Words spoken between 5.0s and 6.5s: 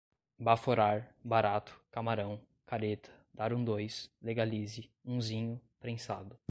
unzinho, prensado